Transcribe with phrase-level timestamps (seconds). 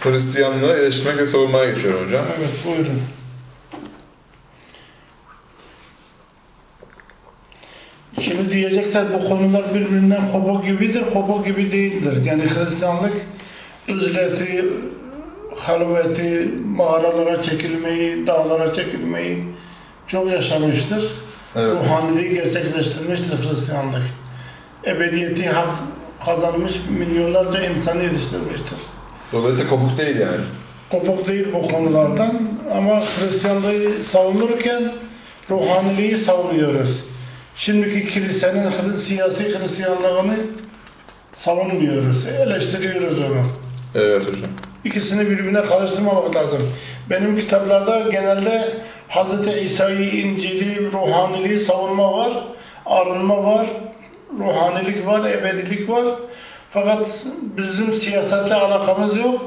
[0.00, 2.24] Hristiyanlığı eleştirmek ve savunmaya geçiyorum hocam.
[2.38, 3.02] Evet buyurun.
[8.20, 12.24] Şimdi diyecekler bu konular birbirinden kopuk gibidir, kopuk gibi değildir.
[12.24, 13.12] Yani Hristiyanlık
[13.88, 14.64] üzleti,
[15.56, 19.44] halveti, mağaralara çekilmeyi, dağlara çekilmeyi
[20.06, 21.12] çok yaşamıştır.
[21.56, 21.74] Evet.
[21.74, 24.02] Ruhaniliği gerçekleştirmiştir Hristiyanlık.
[24.86, 25.68] Ebediyeti hak
[26.26, 28.78] kazanmış milyonlarca insanı yetiştirmiştir.
[29.32, 30.40] Dolayısıyla kopuk değil yani.
[30.90, 32.32] Kopuk değil bu konulardan
[32.74, 34.92] ama Hristiyanlığı savunurken
[35.50, 37.04] ruhaniliği savunuyoruz.
[37.56, 40.36] Şimdiki kilisenin siyasi Hristiyanlığını
[41.36, 43.46] savunmuyoruz, eleştiriyoruz onu.
[43.94, 44.50] Evet hocam.
[44.84, 46.72] İkisini birbirine karıştırmamak lazım.
[47.10, 48.68] Benim kitaplarda genelde
[49.08, 49.62] Hz.
[49.64, 52.32] İsa'yı, İncil'i, ruhaniliği savunma var,
[52.86, 53.66] arınma var,
[54.38, 56.04] ruhanilik var, ebedilik var.
[56.70, 57.24] Fakat
[57.56, 59.40] bizim siyasetle alakamız yok.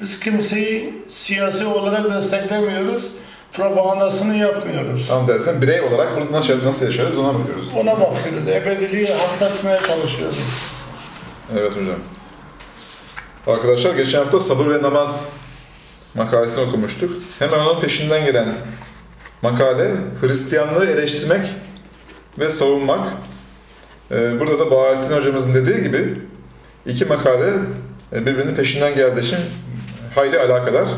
[0.00, 3.08] Biz kimseyi siyasi olarak desteklemiyoruz.
[3.52, 5.08] Propagandasını yapmıyoruz.
[5.08, 7.64] Tam dersen birey olarak bunu nasıl, nasıl yaşarız ona bakıyoruz.
[7.76, 8.48] Ona bakıyoruz.
[8.48, 10.38] Ebediliği hakletmeye çalışıyoruz.
[11.58, 11.96] Evet hocam.
[13.46, 15.28] Arkadaşlar geçen hafta sabır ve namaz
[16.14, 17.10] makalesini okumuştuk.
[17.38, 18.48] Hemen onun peşinden gelen
[19.42, 21.46] makale Hristiyanlığı eleştirmek
[22.38, 23.08] ve savunmak.
[24.10, 26.18] Ee, Burada da Bahattin hocamızın dediği gibi
[26.86, 27.52] iki makale
[28.12, 29.38] e, birbirinin peşinden geldiği için
[30.14, 30.88] hayli alakadar.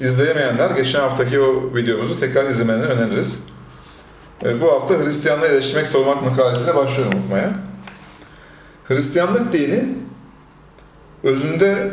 [0.00, 3.42] İzleyemeyenler geçen haftaki o videomuzu tekrar izlemelerini öneririz.
[4.44, 7.52] Ee, Bu hafta Hristiyanlığı eleştirmek, savunmak makalesiyle başlıyorum okumaya.
[8.88, 9.84] Hristiyanlık dini
[11.22, 11.92] özünde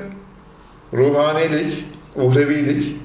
[0.93, 2.95] ruhanilik, uhrevilik,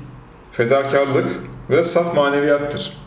[0.52, 1.26] fedakarlık
[1.70, 2.98] ve saf maneviyattır.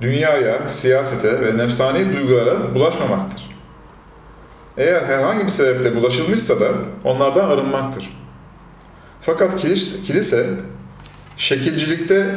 [0.00, 3.53] Dünyaya, siyasete ve nefsani duygulara bulaşmamaktır.
[4.78, 6.68] Eğer herhangi bir sebeple bulaşılmışsa da
[7.04, 8.16] onlardan arınmaktır.
[9.22, 10.46] Fakat kilis- kilise
[11.36, 12.34] şekilcilikte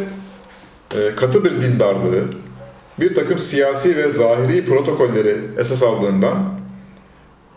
[0.95, 2.23] e, katı bir dindarlığı,
[2.99, 6.37] bir takım siyasi ve zahiri protokolleri esas aldığından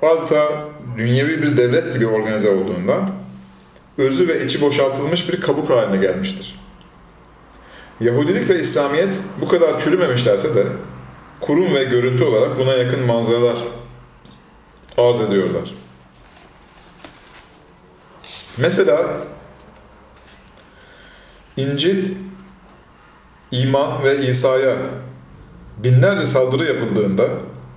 [0.02, 3.10] adeta dünyevi bir devlet gibi organize olduğundan
[3.98, 6.60] özü ve içi boşaltılmış bir kabuk haline gelmiştir.
[8.00, 10.64] Yahudilik ve İslamiyet bu kadar çürümemişlerse de
[11.40, 13.56] kurum ve görüntü olarak buna yakın manzaralar
[15.08, 15.74] arz ediyorlar.
[18.56, 18.98] Mesela
[21.56, 22.14] İncil,
[23.50, 24.76] iman ve İsa'ya
[25.78, 27.28] binlerce saldırı yapıldığında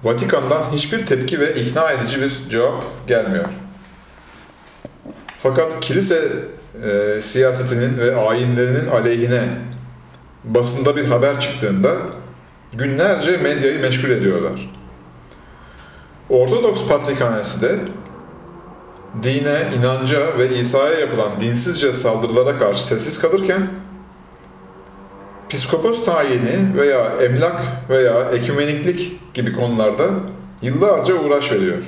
[0.03, 3.45] Vatikan'dan hiçbir tepki ve ikna edici bir cevap gelmiyor.
[5.43, 6.31] Fakat kilise
[6.83, 9.43] e, siyasetinin ve ayinlerinin aleyhine
[10.43, 11.97] basında bir haber çıktığında
[12.73, 14.69] günlerce medyayı meşgul ediyorlar.
[16.29, 17.79] Ortodoks Patrikhanesi de
[19.23, 23.67] dine, inanca ve İsa'ya yapılan dinsizce saldırılara karşı sessiz kalırken
[25.49, 30.09] psikopos tayini veya emlak veya ekümeniklik gibi konularda
[30.61, 31.83] yıllarca uğraş veriyor.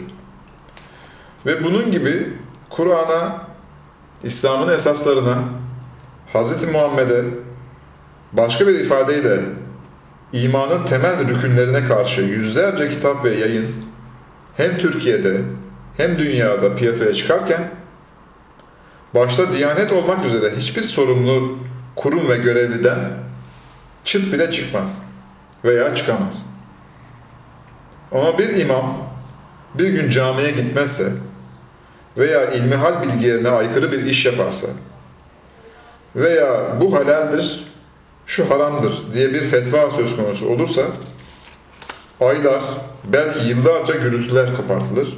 [1.46, 2.34] Ve bunun gibi
[2.70, 3.48] Kur'an'a,
[4.24, 5.44] İslam'ın esaslarına,
[6.34, 6.72] Hz.
[6.74, 7.24] Muhammed'e
[8.34, 9.40] başka bir ifadeyle
[10.34, 13.68] imanın temel rükünlerine karşı yüzlerce kitap ve yayın
[14.58, 15.42] hem Türkiye'de
[15.98, 17.70] hem dünyada piyasaya çıkarken
[19.16, 21.58] başta Diyanet olmak üzere hiçbir sorumlu
[21.96, 23.00] kurum ve görevliden
[24.04, 25.02] çıt bile çıkmaz
[25.66, 26.46] veya çıkamaz.
[28.12, 28.98] Ama bir imam
[29.76, 31.14] bir gün camiye gitmezse
[32.18, 34.68] veya ilmihal bilgilerine aykırı bir iş yaparsa
[36.16, 37.64] veya bu halaldir,
[38.26, 40.82] şu haramdır diye bir fetva söz konusu olursa
[42.22, 42.64] aylar,
[43.04, 45.18] belki yıllarca gürültüler kopartılır.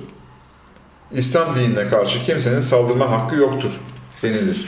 [1.12, 3.80] İslam dinine karşı kimsenin saldırma hakkı yoktur
[4.24, 4.66] denilir.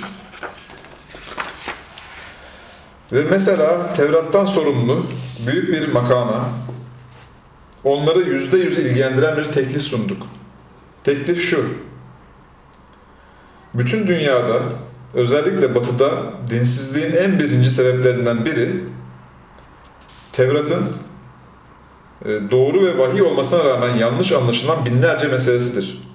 [3.12, 5.06] Ve mesela Tevrat'tan sorumlu
[5.48, 6.50] büyük bir makama
[7.84, 10.24] onları yüzde yüz ilgilendiren bir teklif sunduk.
[11.04, 11.66] Teklif şu.
[13.74, 14.62] Bütün dünyada
[15.14, 16.12] özellikle batıda
[16.50, 18.84] dinsizliğin en birinci sebeplerinden biri
[20.32, 20.86] Tevrat'ın
[22.26, 26.10] doğru ve vahiy olmasına rağmen yanlış anlaşılan binlerce meselesidir.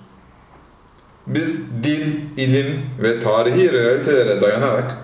[1.27, 2.07] Biz dil,
[2.37, 2.67] ilim
[3.03, 4.97] ve tarihi realitelere dayanarak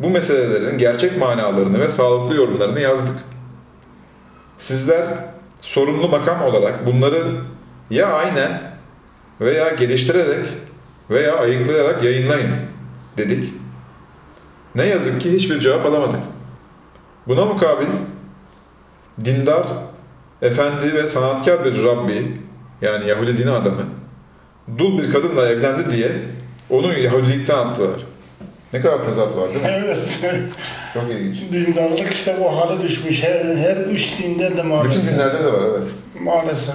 [0.00, 3.16] bu meselelerin gerçek manalarını ve sağlıklı yorumlarını yazdık.
[4.58, 5.06] Sizler
[5.60, 7.24] sorumlu makam olarak bunları
[7.90, 8.60] ya aynen
[9.40, 10.46] veya geliştirerek
[11.10, 12.50] veya ayıklayarak yayınlayın
[13.18, 13.54] dedik.
[14.74, 16.20] Ne yazık ki hiçbir cevap alamadık.
[17.28, 17.86] Buna mukabil
[19.24, 19.66] dindar,
[20.42, 22.36] efendi ve sanatkar bir Rabbi
[22.82, 23.86] yani Yahudi dini adamı
[24.78, 26.12] dul bir kadınla evlendi diye
[26.70, 28.00] onu Yahudilikten attılar.
[28.72, 29.70] Ne kadar tezat var değil mi?
[29.70, 29.98] Evet.
[30.94, 31.52] Çok ilginç.
[31.52, 33.24] Dindarlık işte bu hale düşmüş.
[33.24, 35.02] Her, her üç dinde de maalesef.
[35.02, 35.82] Bütün dinlerde de var evet.
[36.20, 36.74] Maalesef.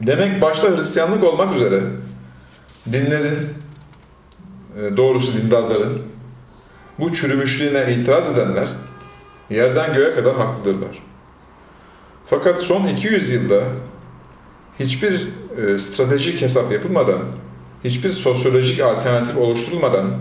[0.00, 1.80] Demek başta Hristiyanlık olmak üzere
[2.92, 3.38] dinlerin,
[4.80, 6.02] e, doğrusu dindarların
[6.98, 8.68] bu çürümüşlüğüne itiraz edenler
[9.50, 11.02] yerden göğe kadar haklıdırlar.
[12.30, 13.62] Fakat son 200 yılda
[14.80, 17.22] hiçbir e, stratejik hesap yapılmadan,
[17.84, 20.16] hiçbir sosyolojik alternatif oluşturulmadan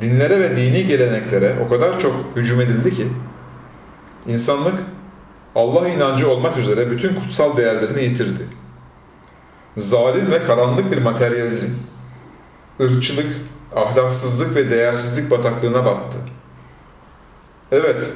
[0.00, 3.08] dinlere ve dini geleneklere o kadar çok hücum edildi ki
[4.26, 4.78] insanlık
[5.54, 8.46] Allah inancı olmak üzere bütün kutsal değerlerini yitirdi.
[9.76, 11.72] Zalim ve karanlık bir materyalizm,
[12.80, 13.36] ırkçılık,
[13.76, 16.18] ahlaksızlık ve değersizlik bataklığına battı.
[17.72, 18.10] Evet,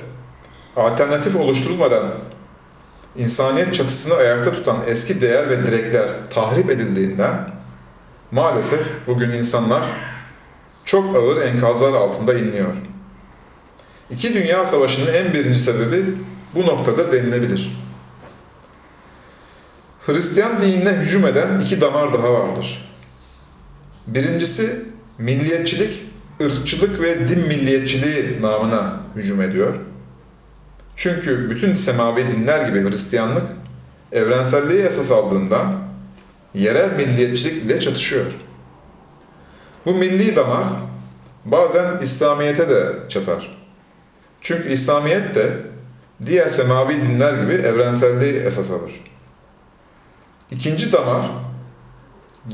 [0.77, 2.13] alternatif oluşturulmadan
[3.17, 7.51] insaniyet çatısını ayakta tutan eski değer ve direkler tahrip edildiğinden
[8.31, 9.83] maalesef bugün insanlar
[10.85, 12.73] çok ağır enkazlar altında inliyor.
[14.11, 16.05] İki Dünya Savaşı'nın en birinci sebebi
[16.55, 17.83] bu noktada denilebilir.
[20.07, 22.91] Hristiyan dinine hücum eden iki damar daha vardır.
[24.07, 24.85] Birincisi
[25.19, 26.03] milliyetçilik,
[26.41, 29.75] ırkçılık ve din milliyetçiliği namına hücum ediyor.
[31.03, 33.47] Çünkü bütün semavi dinler gibi Hristiyanlık
[34.13, 35.79] evrenselliği esas aldığından
[36.55, 38.27] yerel milliyetçilik ile çatışıyor.
[39.87, 40.65] Bu milli damar
[41.45, 43.59] bazen İslamiyet'e de çatar.
[44.41, 45.53] Çünkü İslamiyet de
[46.27, 48.93] diğer semavi dinler gibi evrenselliği esas alır.
[50.51, 51.31] İkinci damar,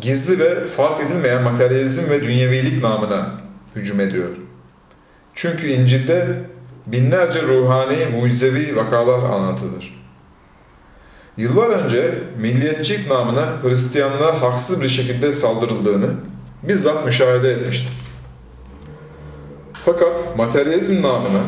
[0.01, 3.41] gizli ve fark edilmeyen materyalizm ve dünyevilik namına
[3.77, 4.31] hücum ediyor.
[5.35, 6.45] Çünkü İncil'de
[6.93, 9.99] binlerce ruhani, mucizevi vakalar anlatılır.
[11.37, 16.11] Yıllar önce milliyetçilik namına Hristiyanlığa haksız bir şekilde saldırıldığını
[16.63, 17.91] bizzat müşahede etmiştim.
[19.73, 21.43] Fakat materyalizm namına,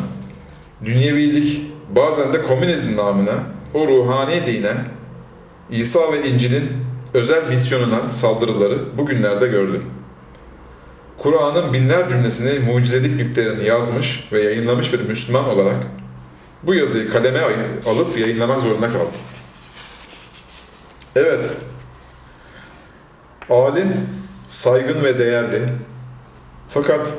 [0.84, 3.32] dünyevilik, bazen de komünizm namına
[3.74, 4.72] o ruhani dine,
[5.70, 6.64] İsa ve İncil'in
[7.14, 9.84] özel misyonuna saldırıları bugünlerde gördüm.
[11.22, 15.86] Kur'an'ın binler cümlesini mucizelik nüklerini yazmış ve yayınlamış bir Müslüman olarak
[16.62, 17.40] bu yazıyı kaleme
[17.86, 19.20] alıp yayınlamak zorunda kaldım.
[21.16, 21.44] Evet,
[23.50, 23.92] alim,
[24.48, 25.62] saygın ve değerli
[26.68, 27.14] fakat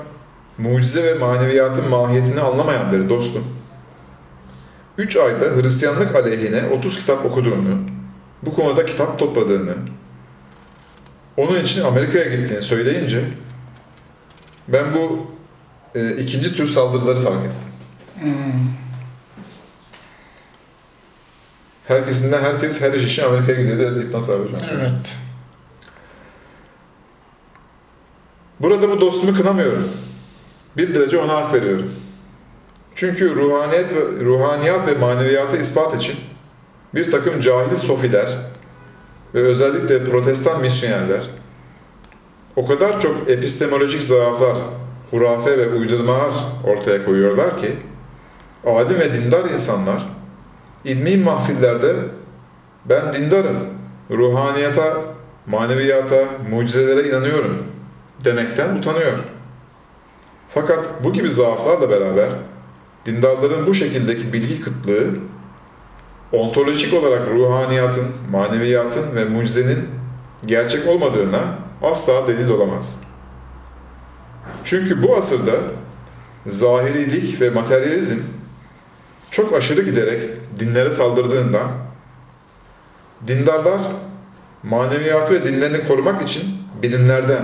[0.57, 3.43] mucize ve maneviyatın mahiyetini anlamayan biri dostum.
[4.97, 7.77] Üç ayda Hristiyanlık aleyhine 30 kitap okuduğunu,
[8.43, 9.75] bu konuda kitap topladığını,
[11.37, 13.23] onun için Amerika'ya gittiğini söyleyince
[14.67, 15.27] ben bu
[15.95, 17.71] e, ikinci tür saldırıları fark ettim.
[21.87, 24.61] Herkesinden herkes her iş için Amerika'ya gidiyor diye dipnot var hocam.
[24.73, 25.15] Evet.
[28.59, 29.89] Burada bu dostumu kınamıyorum.
[30.77, 31.91] Bir derece ona hak veriyorum.
[32.95, 36.15] Çünkü ruhaniyet ve, ruhaniyat ve maneviyatı ispat için
[36.95, 38.37] bir takım cahil sofiler
[39.33, 41.21] ve özellikle protestan misyonerler
[42.55, 44.57] o kadar çok epistemolojik zaaflar,
[45.11, 46.33] hurafe ve uydurmalar
[46.67, 47.71] ortaya koyuyorlar ki
[48.65, 50.05] alim ve dindar insanlar
[50.85, 51.95] ilmi mahfillerde
[52.85, 53.57] ben dindarım,
[54.11, 54.97] ruhaniyata,
[55.47, 57.57] maneviyata, mucizelere inanıyorum
[58.25, 59.13] demekten utanıyor.
[60.53, 62.29] Fakat bu gibi zaaflarla beraber
[63.05, 65.07] dindarların bu şekildeki bilgi kıtlığı
[66.31, 69.79] ontolojik olarak ruhaniyatın, maneviyatın ve mucizenin
[70.45, 72.99] gerçek olmadığına asla delil olamaz.
[74.63, 75.53] Çünkü bu asırda
[76.45, 78.19] zahirilik ve materyalizm
[79.31, 80.21] çok aşırı giderek
[80.59, 81.71] dinlere saldırdığından
[83.27, 83.81] dindarlar
[84.63, 86.43] maneviyatı ve dinlerini korumak için
[86.83, 87.43] bilimlerden,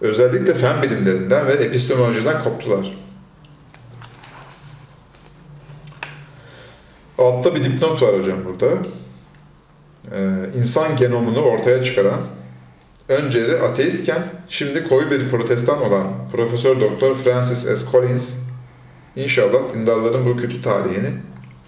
[0.00, 2.98] özellikle fen bilimlerinden ve epistemolojiden koptular.
[7.18, 8.66] Altta bir dipnot var hocam burada.
[10.12, 12.20] Ee, insan genomunu ortaya çıkaran,
[13.08, 17.90] önceleri ateistken şimdi koyu bir protestan olan Profesör Doktor Francis S.
[17.92, 18.36] Collins
[19.16, 21.08] inşallah dindarların bu kötü tarihini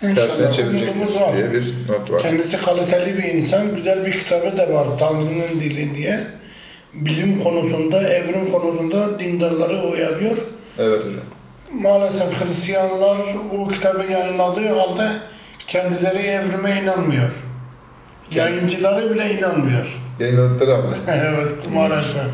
[0.01, 2.23] tersine çevirecektir diye bir not var.
[2.23, 3.77] Kendisi kaliteli bir insan.
[3.77, 6.21] Güzel bir kitabı da var Tanrı'nın dili diye.
[6.95, 10.37] Bilim konusunda, evrim konusunda dindarları uyarıyor.
[10.79, 11.23] Evet hocam.
[11.73, 13.17] Maalesef Hristiyanlar
[13.53, 15.09] bu kitabı yayınladığı halde
[15.67, 17.31] kendileri evrime inanmıyor.
[18.31, 19.99] Yayıncıları bile inanmıyor.
[20.19, 20.87] Yayınladıkları abi.
[21.09, 22.31] evet maalesef.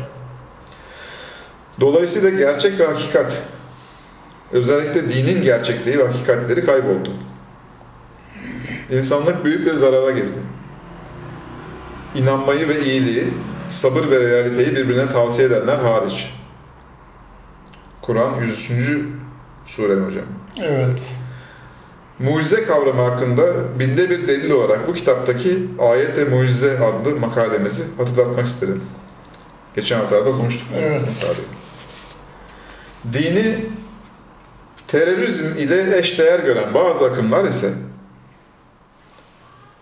[1.79, 3.43] Dolayısıyla gerçek ve hakikat,
[4.51, 7.13] özellikle dinin gerçekliği ve hakikatleri kayboldu.
[8.91, 10.39] İnsanlık büyük bir zarara girdi.
[12.15, 13.27] İnanmayı ve iyiliği
[13.67, 16.33] sabır ve realiteyi birbirine tavsiye edenler hariç.
[18.01, 18.71] Kur'an 103.
[19.65, 20.25] sure hocam?
[20.61, 21.11] Evet.
[22.19, 28.47] Mucize kavramı hakkında binde bir delil olarak bu kitaptaki Ayet ve Mucize adlı makalemizi hatırlatmak
[28.47, 28.83] isterim.
[29.75, 30.67] Geçen haftalarda okumuştuk.
[30.73, 31.01] bu Evet.
[33.13, 33.55] Dini
[34.87, 37.73] terörizm ile eşdeğer gören bazı akımlar ise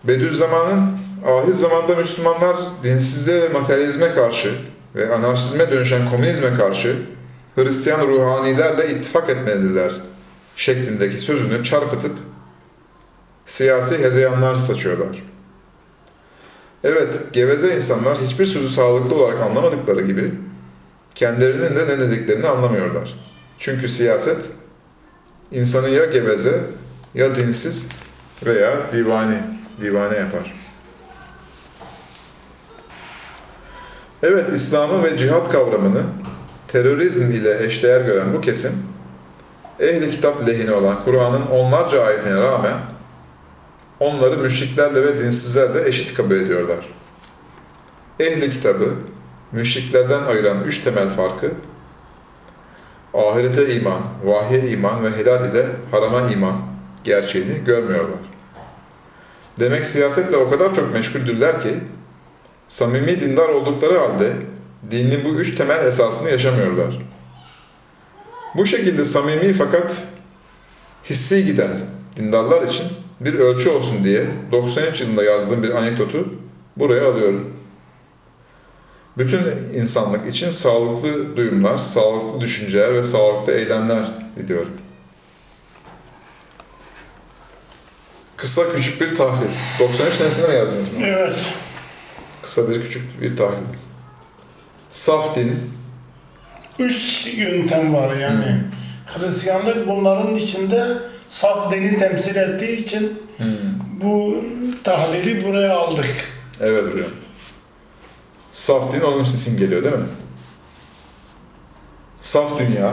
[0.04, 0.90] Bediüzzaman'ın
[1.26, 4.54] ahir zamanda Müslümanlar dinsizliğe ve materyalizme karşı
[4.94, 6.96] ve anarşizme dönüşen komünizme karşı
[7.54, 9.92] Hristiyan ruhanilerle ittifak etmeliler
[10.56, 12.18] şeklindeki sözünü çarpıtıp
[13.46, 15.22] siyasi hezeyanlar saçıyorlar.
[16.84, 20.34] Evet, geveze insanlar hiçbir sözü sağlıklı olarak anlamadıkları gibi
[21.14, 23.14] kendilerinin de ne dediklerini anlamıyorlar.
[23.58, 24.50] Çünkü siyaset
[25.52, 26.60] insanı ya geveze
[27.14, 27.88] ya dinsiz
[28.46, 29.38] veya divani,
[29.82, 30.54] divane yapar.
[34.22, 36.02] Evet, İslam'ı ve cihat kavramını
[36.68, 38.72] terörizm ile eşdeğer gören bu kesim,
[39.80, 42.76] ehli kitap lehine olan Kur'an'ın onlarca ayetine rağmen
[44.00, 46.88] onları müşriklerle ve dinsizlerle eşit kabul ediyorlar.
[48.20, 48.94] Ehli kitabı
[49.52, 51.50] müşriklerden ayıran üç temel farkı
[53.14, 56.56] ahirete iman, vahye iman ve helal ile harama iman
[57.04, 58.18] gerçeğini görmüyorlar.
[59.60, 61.74] Demek siyasetle o kadar çok meşguldürler ki
[62.68, 64.32] samimi dindar oldukları halde
[64.90, 66.98] dinin bu üç temel esasını yaşamıyorlar.
[68.56, 70.02] Bu şekilde samimi fakat
[71.04, 71.70] hissi giden
[72.16, 72.86] dindarlar için
[73.20, 76.34] bir ölçü olsun diye 93 yılında yazdığım bir anekdotu
[76.76, 77.52] buraya alıyorum.
[79.18, 79.40] Bütün
[79.74, 84.04] insanlık için sağlıklı duyumlar, sağlıklı düşünceler ve sağlıklı eylemler
[84.36, 84.72] diliyorum.
[88.36, 89.48] Kısa küçük bir tahlil.
[89.80, 91.06] 93 senesinde mi yazdınız mı?
[91.06, 91.52] Evet.
[92.42, 93.66] Kısa bir küçük bir tahlil.
[94.90, 95.75] Saf din,
[96.78, 98.60] Üç yöntem var yani.
[99.06, 100.86] Hristiyanlık bunların içinde
[101.28, 103.22] saf dini temsil ettiği için
[104.02, 104.44] bu
[104.84, 106.06] tahlili buraya aldık.
[106.60, 107.08] evet hocam.
[108.52, 110.04] Saf din onun için geliyor değil mi?
[112.20, 112.92] Saf dünya,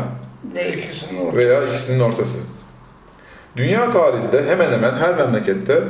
[0.55, 1.37] Ve ikisinin ortası.
[1.37, 2.37] veya ikisinin ortası.
[3.55, 5.83] Dünya tarihinde hemen hemen her memlekette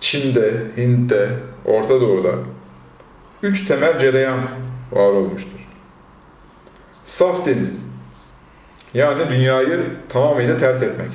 [0.00, 1.28] Çin'de, Hint'te,
[1.64, 2.30] Orta Doğu'da
[3.42, 4.38] üç temel cereyan
[4.92, 5.60] var olmuştur.
[7.04, 7.80] Saf din,
[8.94, 11.10] yani dünyayı tamamıyla terk etmek.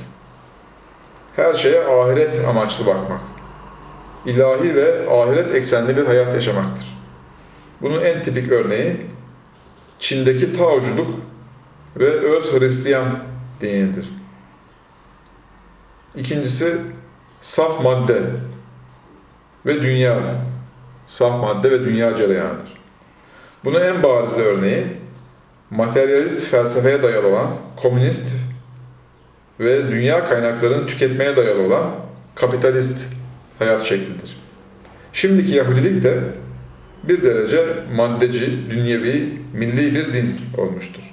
[1.36, 3.22] Her şeye ahiret amaçlı bakmak.
[4.26, 6.98] İlahi ve ahiret eksenli bir hayat yaşamaktır.
[7.82, 9.06] Bunun en tipik örneği
[10.00, 11.08] Çin'deki Taoculuk
[11.96, 13.20] ve öz Hristiyan
[13.62, 14.10] dinidir.
[16.16, 16.78] İkincisi
[17.42, 18.22] saf madde
[19.66, 20.36] ve dünya.
[21.08, 22.82] Saf madde ve dünya cereyanıdır.
[23.66, 24.97] Bunun en bariz örneği
[25.72, 28.36] materyalist felsefeye dayalı olan komünist
[29.60, 31.92] ve dünya kaynaklarını tüketmeye dayalı olan
[32.36, 33.14] kapitalist
[33.60, 34.38] hayat şeklidir.
[35.14, 36.20] Şimdiki Yahudilik de
[37.04, 41.04] bir derece maddeci, dünyevi, milli bir din olmuştur.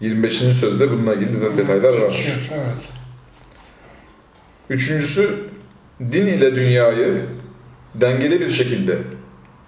[0.00, 0.32] 25.
[0.34, 2.24] sözde bununla ilgili de detaylar var.
[2.54, 2.92] Evet.
[4.70, 5.38] Üçüncüsü,
[6.00, 7.22] din ile dünyayı
[7.94, 8.98] dengeli bir şekilde,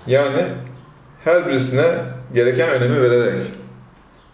[0.06, 0.42] yani
[1.28, 1.86] her birisine
[2.34, 3.40] gereken önemi vererek,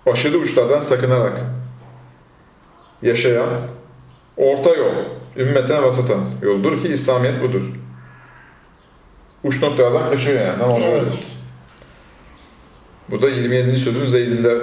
[0.07, 1.41] aşırı uçlardan sakınarak
[3.03, 3.49] yaşayan
[4.37, 4.95] orta yol,
[5.37, 7.73] ümmeten vasatan yoldur ki İslamiyet budur.
[9.45, 10.59] Uç noktalardan kaçıyor yani.
[10.59, 11.13] Tam orada Evet.
[13.09, 13.77] Bu da 27.
[13.77, 14.59] sözün Zeyd'inde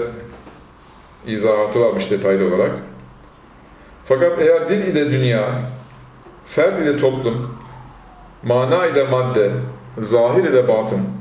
[1.28, 2.72] izahatı varmış detaylı olarak.
[4.06, 5.62] Fakat eğer din ile dünya,
[6.46, 7.58] fert ile toplum,
[8.44, 9.52] mana ile madde,
[9.98, 11.21] zahir ile batın,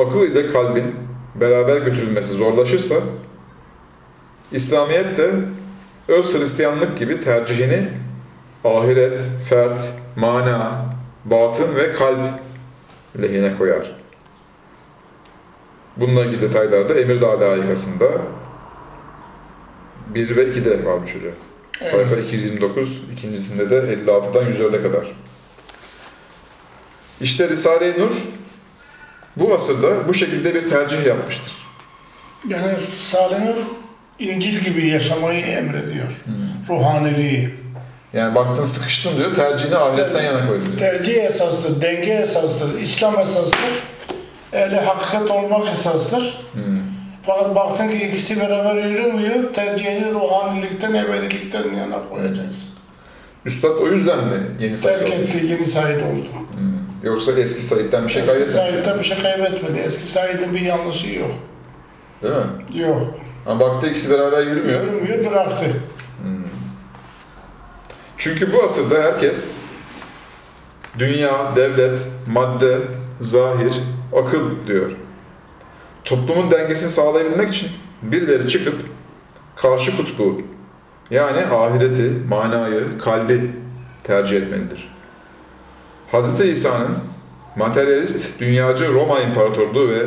[0.00, 0.94] akıl ile kalbin
[1.34, 2.94] beraber götürülmesi zorlaşırsa,
[4.52, 5.30] İslamiyet de
[6.08, 7.88] öz Hristiyanlık gibi tercihini
[8.64, 10.86] ahiret, fert, mana,
[11.24, 12.18] batın ve kalp
[13.22, 13.96] lehine koyar.
[15.96, 18.06] Bununla ilgili detaylar da Emirdağ layıkasında
[20.14, 21.32] 1 ve 2'de varmış hocam.
[21.80, 25.12] Sayfa 229, ikincisinde de 56'dan 104'e kadar.
[27.20, 28.12] İşte Risale-i Nur
[29.40, 31.52] bu asırda bu şekilde bir tercih yapmıştır.
[32.48, 33.56] Yani Salih Nur
[34.18, 36.06] İncil gibi yaşamayı emrediyor.
[36.68, 37.50] Ruhaniliği.
[38.12, 40.78] Yani baktın sıkıştın diyor, tercihini ahiretten yana koy diyor.
[40.78, 43.70] Tercih esastır, denge esastır, İslam esastır.
[44.52, 46.40] Ehli hakikat olmak esastır.
[46.52, 46.62] Hmm.
[47.22, 52.70] Fakat baktın ki ikisi beraber yürümüyor, tercihini ruhanilikten, ebedilikten yana koyacaksın.
[53.44, 55.34] Üstad o yüzden mi yeni sayfa Terk olmuş?
[55.34, 56.28] etti, yeni Said oldu.
[56.52, 56.79] Hmm.
[57.02, 58.72] Yoksa eski Said'den bir şey Eski kaybetmemiş.
[58.72, 59.78] Said'de bir şey kaybetmedi.
[59.78, 61.30] Eski Said'in bir yanlışı yok.
[62.22, 62.80] Değil mi?
[62.80, 63.14] Yok.
[63.46, 64.80] Ama baktı ikisi beraber yürümüyor.
[64.84, 65.82] Yürümüyor bıraktı.
[68.16, 69.48] Çünkü bu asırda herkes
[70.98, 72.78] dünya, devlet, madde,
[73.20, 73.74] zahir,
[74.16, 74.90] akıl diyor.
[76.04, 77.68] Toplumun dengesini sağlayabilmek için
[78.02, 78.74] birileri çıkıp
[79.56, 80.42] karşı kutbu
[81.10, 83.50] yani ahireti, manayı, kalbi
[84.04, 84.89] tercih etmelidir.
[86.12, 86.40] Hz.
[86.40, 86.98] İsa'nın
[87.56, 90.02] materyalist, dünyacı Roma İmparatorluğu ve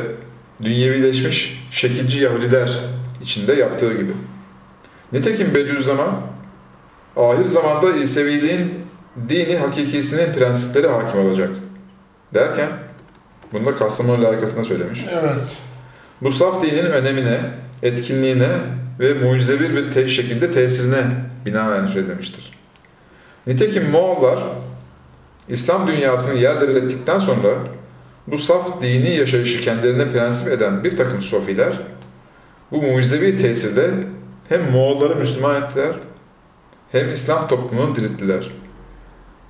[0.63, 2.79] dünyevileşmiş şekilci Yahudiler
[3.21, 4.11] içinde yaptığı gibi.
[5.13, 6.21] Nitekim Bediüzzaman
[7.17, 8.73] ahir zamanda İseviliğin
[9.29, 11.49] dini hakikisinin prensipleri hakim olacak
[12.33, 12.69] derken
[13.53, 15.05] bunu da Kastamonu layıkasında söylemiş.
[15.11, 15.35] Evet.
[16.21, 17.37] Bu saf dinin önemine,
[17.83, 18.49] etkinliğine
[18.99, 21.03] ve mucizevi bir te- şekilde tesirine
[21.45, 22.53] binaen söylemiştir.
[23.47, 24.39] Nitekim Moğollar
[25.49, 27.49] İslam dünyasını yerle bir ettikten sonra
[28.27, 31.73] bu saf dini yaşayışı kendilerine prensip eden bir takım sofiler
[32.71, 33.89] bu mucizevi tesirde
[34.49, 35.91] hem Moğolları Müslüman ettiler
[36.91, 38.51] hem İslam toplumunu dirilttiler.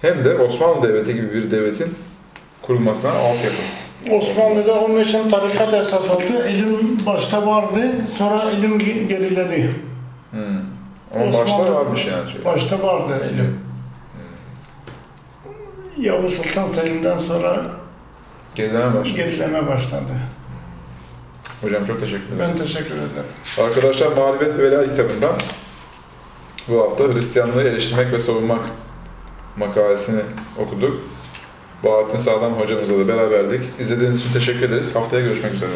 [0.02, 1.96] Hem de Osmanlı Devleti gibi bir devletin
[2.62, 3.56] kurulmasına altyapı.
[4.12, 6.48] Osmanlı'da onun için tarikat esas oldu.
[6.50, 9.76] İlim başta vardı, sonra ilim ge- geriledi.
[10.32, 10.42] Hmm.
[11.16, 12.32] Ama başta varmış yani.
[12.32, 12.46] Şey.
[12.46, 13.60] Başta vardı ilim.
[16.00, 17.66] Yavuz Sultan Selim'den sonra
[18.56, 19.16] Gerileme başladı.
[19.18, 20.14] gerileme başladı.
[21.62, 22.40] Hocam çok teşekkür ederim.
[22.40, 23.30] Ben teşekkür ederim.
[23.64, 25.34] Arkadaşlar Marifet ve Vela kitabından
[26.68, 28.62] bu hafta Hristiyanlığı eleştirmek ve savunmak
[29.58, 30.22] makalesini
[30.58, 31.02] okuduk.
[31.84, 33.62] Bahattin Sağlam hocamızla da beraberdik.
[33.80, 34.96] İzlediğiniz için teşekkür ederiz.
[34.96, 35.70] Haftaya görüşmek üzere.